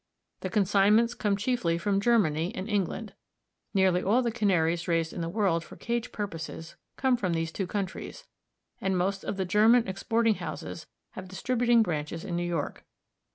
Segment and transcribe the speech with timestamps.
[0.39, 3.13] The consignments come chiefly from Germany and England.
[3.71, 7.67] Nearly all the Canaries raised in the world for cage purposes come from these two
[7.67, 8.25] countries,
[8.79, 12.83] and most of the German exporting houses have distributing branches in New York.